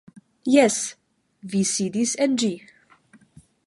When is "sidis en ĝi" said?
1.73-2.53